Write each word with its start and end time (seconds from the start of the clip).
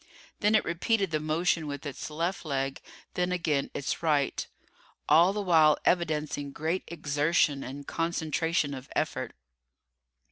Then 0.39 0.55
it 0.55 0.65
repeated 0.65 1.11
the 1.11 1.19
motion 1.19 1.67
with 1.67 1.85
its 1.85 2.09
left 2.09 2.43
leg; 2.43 2.81
then 3.13 3.31
again 3.31 3.69
its 3.75 4.01
right. 4.01 4.47
All 5.07 5.31
the 5.31 5.43
while 5.43 5.77
evidencing 5.85 6.53
great 6.53 6.81
exertion 6.87 7.63
and 7.63 7.85
concentration 7.85 8.73
of 8.73 8.89
effort. 8.95 9.33